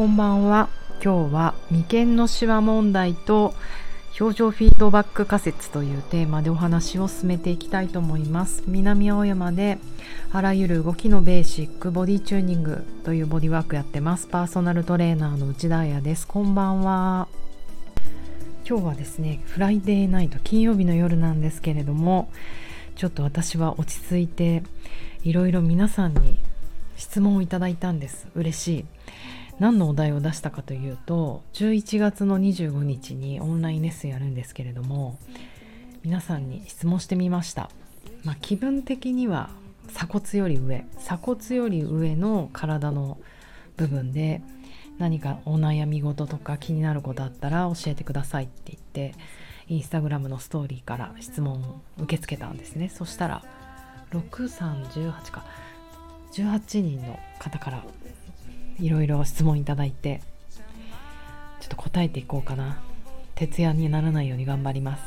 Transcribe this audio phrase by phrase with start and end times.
[0.00, 0.70] こんばんは。
[1.04, 3.52] 今日は眉間のシワ問題と
[4.18, 8.62] 表情フィードバック仮説というテーマでお話を進めていきたいと思います。
[8.66, 9.76] 南青山で
[10.32, 14.26] あらゆる動きのベーシックボディチューニングというボディワークやってます。
[14.26, 16.26] パーソナルトレーナーの内田彩です。
[16.26, 17.28] こんばんは。
[18.66, 22.30] 今日はですねフライデーナイト金曜日の夜なんですけれども
[22.96, 24.62] ちょっと私は落ち着いて
[25.24, 26.38] いろいろ皆さんに
[26.96, 28.28] 質問をいただいたんです。
[28.34, 28.84] 嬉しい。
[29.60, 35.18] 何のお題を出したかというと11月の25日にオンラインレッスンやるんですけれども
[36.02, 37.70] 皆さんに質問してみました、
[38.24, 39.50] まあ、気分的には
[39.88, 43.18] 鎖骨より上鎖骨より上の体の
[43.76, 44.40] 部分で
[44.98, 49.14] 何かお悩み事とか気になることあったら教えてくださいって言って
[49.68, 52.88] インスタグラムのストーリーから質問を受け付けたんですね。
[52.88, 53.44] そしたら
[54.10, 55.44] 6318か。
[56.32, 57.84] 18人の方から
[58.80, 60.20] いろいろ質問いただいて
[61.60, 62.82] ちょっと答えていこうかな。
[63.34, 65.02] 徹夜にならないように頑張ります。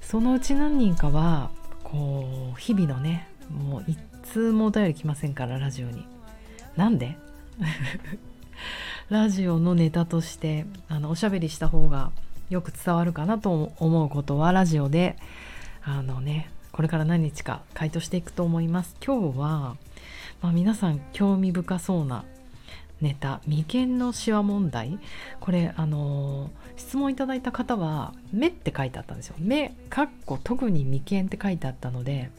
[0.00, 1.50] そのうち何人かは
[1.84, 6.06] こう日々のねもう一通もお便り来ませんからラジオに。
[6.76, 7.16] なんで？
[9.10, 12.10] ラジオのネタとしてあのおしゃべりした方が
[12.50, 15.16] よく伝わるかなと思うことはラジオで
[15.82, 18.96] あのねこれから何日か回答していくと思います。
[19.04, 19.76] 今日は、
[20.40, 22.24] まあ、皆さん興味深そうな
[23.00, 24.98] ネタ眉間のシワ問題。
[25.40, 32.30] これあの質問いただいた方は「目」って書いてあったんですよ「目」かっこ特に眉間って書いてあったので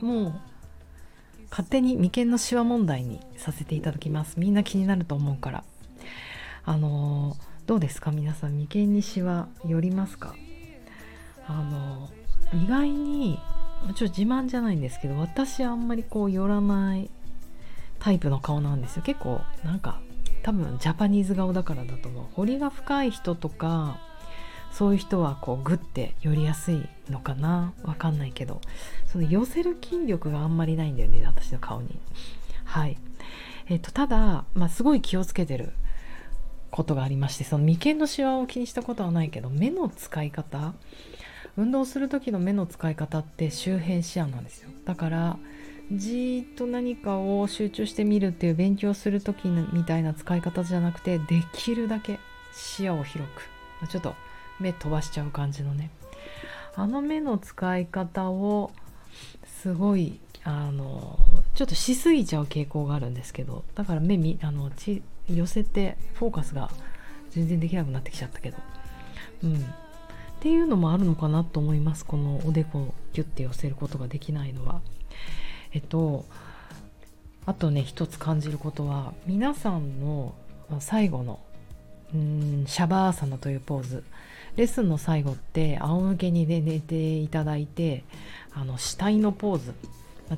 [0.00, 0.40] もう
[1.50, 4.38] 勝手に眉間のシワ問題にさせていただきます。
[4.38, 5.64] みんな気になると思うから。
[6.64, 7.36] あの
[7.66, 8.10] どうですか？
[8.10, 10.34] 皆さん眉間にシワ寄りますか？
[11.46, 12.10] あの
[12.52, 13.38] 意外に
[13.86, 17.08] ちょっと自慢じゃないんですけど私あんまりこう寄らない
[18.00, 19.02] タイプの顔なんですよ。
[19.02, 20.00] 結構なんか
[20.42, 22.24] 多分ジャパニーズ顔だからだと思う。
[22.34, 23.98] 彫りが深い人とか
[24.70, 27.72] そういう人はこうグッて寄りやすいのかな。
[27.82, 28.60] わかんないけど。
[29.06, 31.98] その寄せる筋力があんまりないんだよね私の顔に。
[32.64, 32.98] はい。
[33.68, 35.72] えっ、とただ、まあ、すごい気をつけてる
[36.70, 40.74] ことがありましてその眉間のシワを気にしたことはないけど目の使い方
[41.56, 44.68] 運動する時の目の使い方って周辺視野なんですよ。
[44.84, 45.38] だから
[45.92, 52.18] じーっと何かを集中してみるっていう勉強する時みたいな使い方じゃなくてできるだけ
[52.52, 53.88] 視野を広く。
[53.88, 54.14] ちょっと
[54.58, 55.90] 目飛ばしちゃう感じのね。
[56.74, 58.72] あの目の使い方を
[59.44, 61.18] すごいあの
[61.54, 66.70] ちょっとしすぎちゃう傾向があるんですけどだから目みあのち寄せてフォーカスが
[67.30, 68.56] 全然できなくなってきちゃったけど。
[69.44, 69.56] うん。
[69.56, 69.58] っ
[70.40, 72.04] ていうのもあるのかなと思います。
[72.04, 74.80] このおでこをギュッて寄せることができないのは。
[75.72, 76.24] えっと
[77.44, 80.34] あとね一つ感じることは皆さんの
[80.80, 81.40] 最後の
[82.14, 84.04] うんシャバーサナというポーズ。
[84.56, 88.04] レッスンの最後って仰向けに、ね、寝ていただいて
[88.54, 89.74] あの死体のポーズ。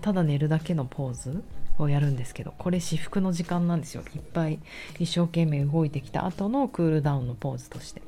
[0.01, 1.43] ただ寝るだけのポーズ
[1.79, 4.03] をやるんですけどこれ至福の時間なんですよ。
[4.15, 4.59] いっぱい
[4.99, 8.03] 一生懸命動いてきた後のクールダウンのポーズとして。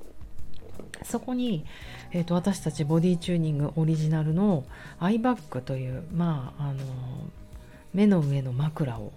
[1.05, 1.65] そこに、
[2.13, 4.65] えーと、私たちボディチューニングオリジナルの
[4.99, 6.81] アイバッグというまああの
[7.95, 9.13] 目の上の枕を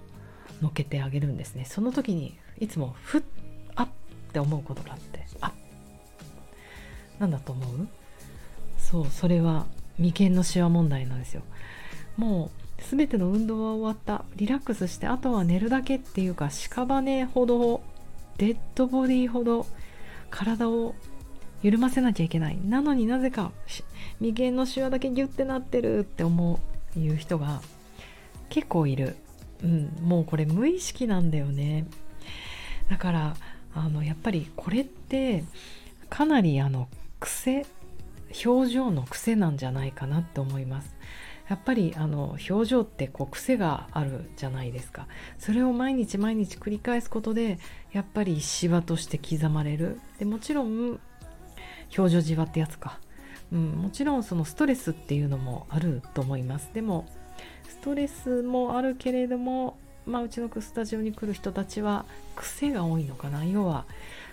[0.61, 1.65] のけてあげるんですね。
[1.65, 3.21] その時にいつもふっ
[3.75, 3.87] あっ
[4.31, 5.51] て思うことがあってあ
[7.19, 7.87] なんだと思う？
[8.77, 9.65] そうそれは
[9.97, 11.41] 眉間のシワ問題なんですよ。
[12.17, 14.25] もう全ての運動は終わった。
[14.35, 17.81] リラックスしてあとは寝るだけっていうか屍ほど
[18.37, 19.65] デッドボディほど
[20.29, 20.95] 体を
[21.63, 22.59] 緩ませなきゃいけない。
[22.63, 23.51] なのになぜか
[24.19, 26.59] 眉間のシワだけギュッてなってるって思
[26.95, 27.61] ういう人が
[28.49, 29.15] 結構いる、
[29.63, 31.87] うん、もうこれ無意識なんだよね。
[32.89, 33.35] だから
[33.73, 35.43] あのやっぱりこれって
[36.09, 36.87] かなりあの
[37.19, 37.65] 癖
[38.45, 40.95] 表情の癖なんじゃないかなって思います。
[41.49, 45.07] やっぱりあの表情ってこう癖があるじゃないですか。
[45.39, 47.59] それを毎日毎日繰り返すことで
[47.91, 49.99] やっぱりシワとして刻まれる。
[50.19, 50.99] でもちろん
[51.97, 52.99] 表情じわってやつか、
[53.51, 56.69] うん、もちろんそのストレスっていうのもあると思います。
[56.73, 57.05] でも
[57.67, 62.05] ストレスもあるけれどもまあ、うちのスタジオに来る人たちは
[62.35, 63.45] 癖が多いのかな。
[63.45, 63.85] 要は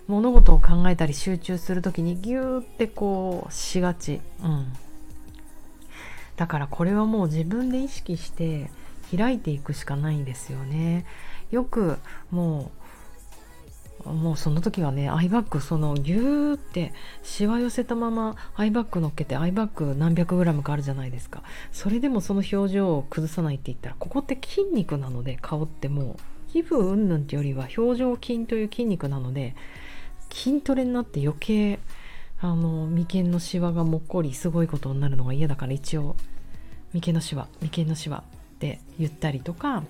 [0.08, 4.72] 物事を考えたり集中する時にギューってこうしがち、うん、
[6.36, 8.70] だからこれはもう自分で意識して
[9.16, 11.06] 開いていくしかないんですよね。
[11.52, 11.98] よく
[12.30, 12.79] もう
[14.04, 16.92] もうその時はねアイバッグそのギューって
[17.22, 21.42] しわ寄せたままアイバッグ乗っけてアイバッグ何百グラムかあるじゃないですか。
[21.72, 29.54] それでもその表情を崩さないって言ったらここって筋肉なので顔ってもう皮膚云々ってよりは表情筋という筋肉なので
[30.32, 31.78] 筋トレになって余計
[32.40, 36.16] あの眉間のシワがもっこりすごいことになるのが嫌だから一応
[36.92, 38.24] 眉間のシワ眉間のシワ。
[38.60, 39.84] って言ったりとか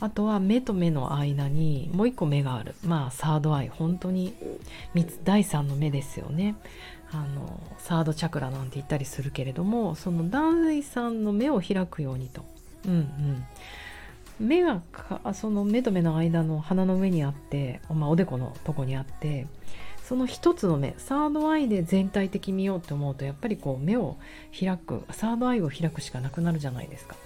[0.00, 2.74] あとは目と目の間にもう一個目がある。
[2.82, 4.34] まあサードアイ本当に
[5.24, 6.56] 第三の目ですよね。
[7.12, 12.44] あのサードチャクラなんて言ったりするけれどもその第三の目を開くようにと。
[12.86, 13.44] うんうん。
[14.40, 14.80] 目が
[15.34, 19.46] その目と目の間の鼻の上にあって、まあ、おでこのとこにあって
[20.02, 24.16] その一つの目サードアイで全体的見ようって思うとやっぱりこう目を
[24.58, 27.16] 開くサードアイを開くしかなくなるじゃないですか。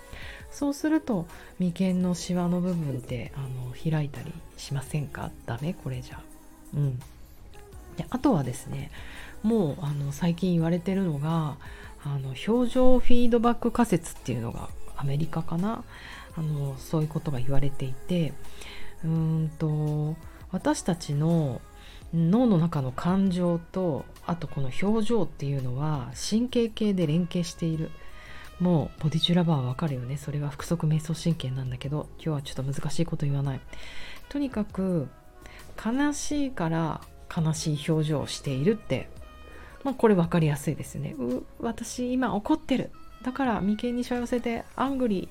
[0.54, 1.26] そうすると
[1.58, 5.30] 眉間のシワの部分ってあの開いたりしませんか？
[5.46, 5.74] ダメ？
[5.74, 6.20] これじゃ。
[6.74, 6.98] うん。
[7.96, 8.90] であとはですね
[9.42, 11.56] もうあの最近言われてるのが
[12.04, 15.82] あの表情フィードバック仮説っていうのがアメリカかな？
[16.36, 18.32] あのそういうことが言われていて
[19.04, 20.16] うーんと
[20.52, 21.60] 私たちの
[22.12, 27.90] 脳の中の感情とあとこの表情っていうのは神経系で連携している。
[28.60, 30.16] もうボディチュラバーはわかるよね。
[30.16, 33.60] それは腹側瞑想神経なんだけど今日はちょっと難しいこと言わない。
[34.28, 35.08] とにかく
[35.84, 37.00] 悲しいから
[37.34, 39.08] 悲しい表情をしているって
[39.82, 41.14] まあこれ分かりやすいですね。
[41.18, 42.90] う私今怒ってる。
[43.22, 45.28] だから眉間にしわ寄せてアングリー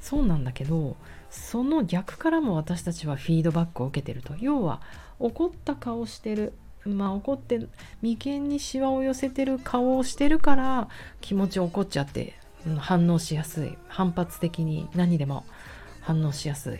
[0.00, 0.96] そうなんだけど
[1.30, 4.34] その逆からも私たちはフィードバックを受けてると。
[4.38, 4.80] 要は
[5.18, 6.52] 怒った顔してる。
[6.88, 7.66] まあ怒って
[8.02, 10.88] 眉間にしわを寄せてる顔をしてるから
[11.20, 12.34] 気持ち怒っちゃって、
[12.66, 13.76] うん、反応しやすい。
[13.88, 15.44] 反発的に何でも
[16.00, 16.78] 反応しやすい。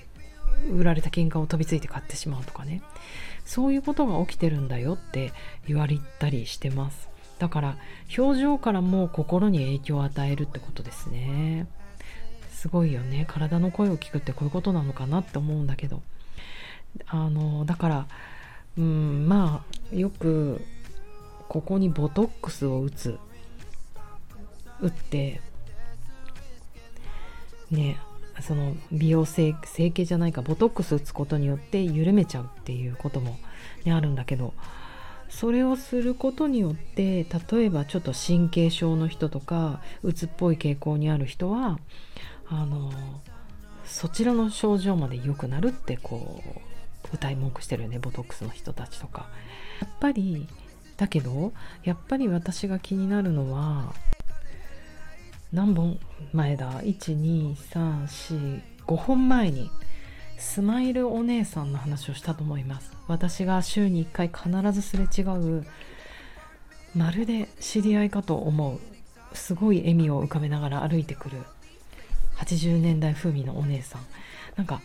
[0.72, 2.82] 売られた喧嘩を飛びついて買ってしまうとかね。
[3.44, 5.32] そういうことが起きてるんだよって
[5.66, 7.08] 言われたりしてます。
[7.38, 7.76] だから
[8.16, 11.66] 表情からも心に影響を与えるってことですね。
[12.50, 13.24] すごいよね。
[13.28, 16.02] 体の声を聞くってこういうことなのかなって思うんだけど。
[17.06, 18.06] あのだから
[18.78, 20.64] うんまあよく
[21.48, 23.18] ここにボトックスを打つ
[24.80, 25.40] 打って
[27.70, 27.98] ね
[28.40, 33.36] その美容整整形じゃないかボトックス打つことによって緩めちゃうっていうことも、
[33.84, 34.54] ね、あるんだけど
[35.28, 41.80] それをすることによって例えばちょっと神経症の人とかうつっぽい傾向にある人は
[42.46, 42.92] あの
[43.84, 46.67] そちらの症状まで良くなるってこう
[47.12, 49.28] 歌い文句してるよねボトックスの人たちとか。
[49.80, 50.46] やっぱり
[50.96, 51.52] だけど
[51.84, 53.94] やっぱり私が気になるのは
[55.52, 55.98] 何本
[56.32, 59.70] 前だ？12345本前に
[60.36, 62.92] スマイルお姉さんの話をしたと思います。
[63.06, 65.64] 私が週に1回必ずすれ違う
[66.94, 71.38] まるで知り合いかと思うすごい笑みを浮かべながら歩いてくる
[72.36, 74.02] 80年代風味のお姉さん。
[74.56, 74.80] なんか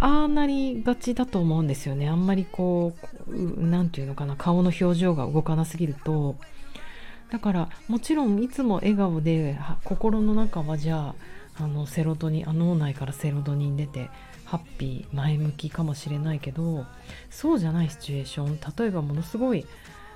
[0.00, 2.08] ああなりがちだと思うんですよね。
[2.08, 2.94] あんまりこ
[3.28, 4.34] う何て言うのかな。
[4.34, 6.36] 顔の表情が動かなすぎると。
[7.30, 11.14] だからもちろんいつも笑顔で心の中はじゃ
[11.58, 14.10] ああのセロトニンあ脳内からセロトニン出て
[14.46, 16.86] ハッピー前向きかもしれないけど
[17.28, 18.58] そうじゃないシチュエーション。
[18.76, 19.66] 例えばものすごい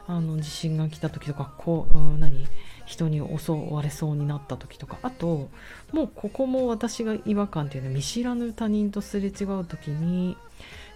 [0.07, 2.47] あの地震が来た時とかこう、何？
[2.87, 5.49] 人に襲われそうになった時とかあと
[5.93, 10.37] もうここも私が違和感っていうのは見知らぬ他人とすれ違う時に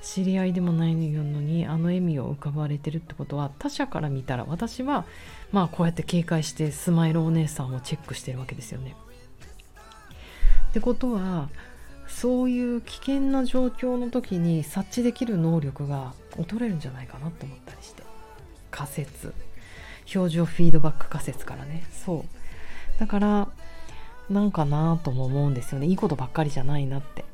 [0.02, 5.04] 知り合いでもないのにあの笑みを浮かばれてるってことは他者から見たら私は
[5.50, 8.94] まあこうやって警戒してスマイルお姉さんをチェックしてるわけですよね。
[10.70, 11.48] ってことは
[12.06, 18.02] そういう危険な状況の時に察知できる能力が劣れるんじゃないかなと思ったりして
[18.70, 19.34] 仮説
[20.14, 21.84] 表情フィードバック仮説からね。
[21.92, 23.00] そう。
[23.00, 23.48] だから
[24.30, 25.86] なんかなとも思うんですよね。
[25.86, 27.24] いいことばっかりじゃないなって。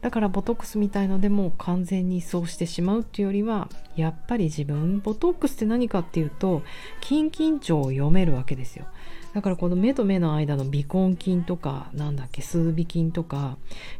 [0.00, 6.62] だからボトックスみたいのでも完全にそうしてしまうっていうよりはやっぱり自分ボトックスって何かっていうと
[7.02, 8.86] 筋緊張を読めるわけですよ。
[9.34, 13.58] だからこの目と目の間の鼻根筋とかなんだっけ数尾筋とか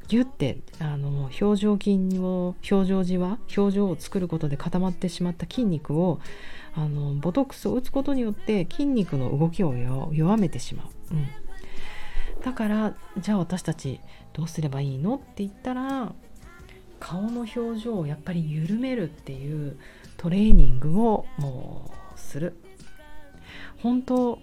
[0.08, 6.18] ギュッてあの表情筋を表情じわ表情を作ることで固まってしまった筋肉を
[6.74, 9.74] あのボトックスを打つことによって筋肉の動きを
[10.12, 11.26] 弱めてしまう、うん、
[12.42, 14.00] だからじゃあ私たち
[14.32, 16.12] どうすればいいのって言ったら
[17.00, 19.78] 顔の表情をやっぱり緩めるっていう
[20.16, 22.56] トレーニングをもうする。
[23.82, 24.38] 本当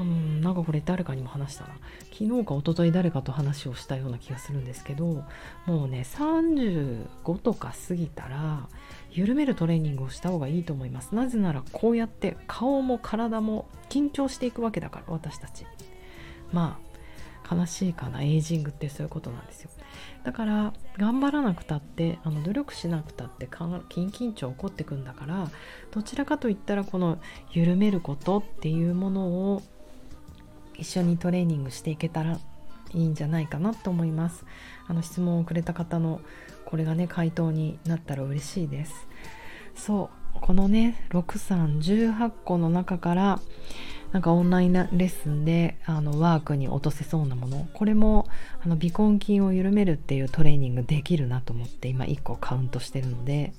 [0.00, 1.70] うん、なんかこれ誰かにも話したな。
[2.12, 5.24] 昨日か一昨日誰かと話をしたような気がするんですけど
[5.66, 8.68] もうね35とか過ぎたら
[9.10, 11.14] 緩めるトレーニングをした方がいいと思います。
[11.14, 15.66] なぜならこうやって顔も体も緊張していくわけだから私たち。
[16.52, 16.88] まあ
[17.54, 18.22] 悲しいかな。
[18.22, 19.70] エイジングってそういうことなんですよ。
[20.24, 25.48] だから頑張らなくたってあの努力しなくたって筋緊張起こってくんだから
[25.90, 27.18] どちらかといったらこの
[27.52, 29.62] 緩めることっていうものを
[30.78, 32.38] 一緒にトレーニングしていけたら
[32.94, 34.44] いいんじゃないかなと思います。
[34.86, 36.20] あの質問をくれた方の
[36.64, 39.06] これがね回答になったら嬉しいです。
[39.74, 43.40] そうこのね6318個の中から
[44.12, 48.26] なんかオンラインレッスンであのワークに落とせそうなものこれも
[48.62, 53.52] あの鼻根筋を緩めるっていうトレーニングできるなと思って今1個カウントしてるので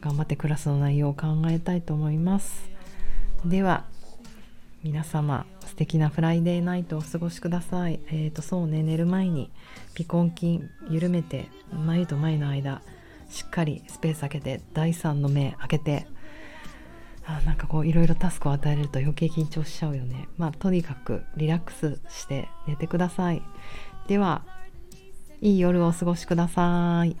[0.00, 2.70] 頑張ってクラスの内容を考えたいと思います。
[3.44, 3.84] では
[4.88, 8.00] 皆様素敵なフライデーナイトをお過ごしください。
[8.06, 9.50] えーとそうね寝る前に
[9.94, 12.80] 鼻根筋緩めて眉と眉の間
[13.28, 16.06] しっかりスペース空けて第3の目開けて
[17.26, 20.26] あなんかこういろいろタスクを与えると余計緊張しちゃうよね。
[20.38, 23.42] まあとにかくリラックスして寝てください。
[24.06, 24.42] では
[25.42, 27.14] いい夜をお過ごしください。